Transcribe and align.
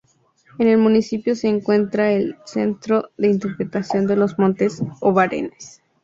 En 0.57 0.67
el 0.67 0.79
municipio 0.79 1.35
se 1.35 1.47
encuentra 1.47 2.11
el 2.11 2.35
Centro 2.45 3.09
de 3.17 3.27
Interpretación 3.27 4.07
de 4.07 4.15
los 4.15 4.39
Montes 4.39 4.81
Obarenes. 4.99 5.83